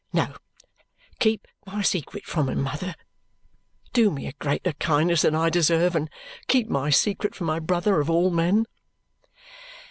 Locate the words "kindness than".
4.73-5.35